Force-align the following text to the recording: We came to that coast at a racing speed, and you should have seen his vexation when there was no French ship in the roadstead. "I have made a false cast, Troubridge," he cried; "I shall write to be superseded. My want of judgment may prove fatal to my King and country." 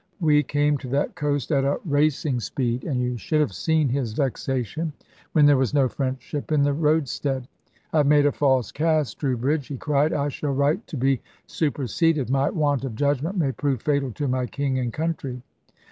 We 0.19 0.41
came 0.41 0.79
to 0.79 0.87
that 0.87 1.13
coast 1.13 1.51
at 1.51 1.63
a 1.63 1.79
racing 1.85 2.39
speed, 2.39 2.85
and 2.85 3.03
you 3.03 3.17
should 3.19 3.39
have 3.39 3.53
seen 3.53 3.87
his 3.89 4.13
vexation 4.13 4.93
when 5.33 5.45
there 5.45 5.57
was 5.57 5.75
no 5.75 5.87
French 5.87 6.23
ship 6.23 6.51
in 6.51 6.63
the 6.63 6.73
roadstead. 6.73 7.47
"I 7.93 7.97
have 7.97 8.07
made 8.07 8.25
a 8.25 8.31
false 8.31 8.71
cast, 8.71 9.19
Troubridge," 9.19 9.67
he 9.67 9.77
cried; 9.77 10.11
"I 10.11 10.29
shall 10.29 10.53
write 10.55 10.87
to 10.87 10.97
be 10.97 11.21
superseded. 11.45 12.31
My 12.31 12.49
want 12.49 12.83
of 12.83 12.95
judgment 12.95 13.37
may 13.37 13.51
prove 13.51 13.83
fatal 13.83 14.11
to 14.13 14.27
my 14.27 14.47
King 14.47 14.79
and 14.79 14.91
country." 14.91 15.43